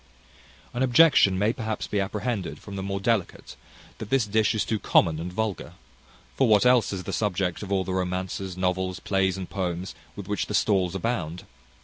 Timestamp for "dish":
4.25-4.55